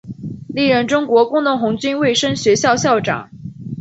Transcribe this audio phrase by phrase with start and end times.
[0.47, 3.29] 历任中国工农红军卫生学校校长。